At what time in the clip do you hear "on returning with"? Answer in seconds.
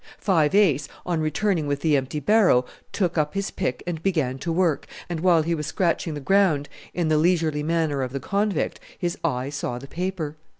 1.05-1.81